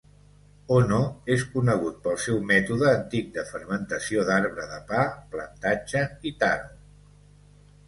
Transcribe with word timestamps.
Ono 0.77 1.01
és 1.35 1.43
conegut 1.55 1.99
pel 2.07 2.17
seu 2.23 2.39
mètode 2.53 2.87
antic 2.93 3.29
de 3.37 3.45
fermentació 3.51 4.25
d'arbre 4.31 4.67
de 4.73 4.81
pa, 4.91 5.05
plantatge 5.37 6.05
i 6.33 6.35
taro. 6.43 6.69